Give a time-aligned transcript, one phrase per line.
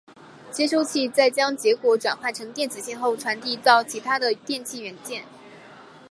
[0.51, 5.25] 接收器再将结果转换成电子信号传递到其它的电气元件。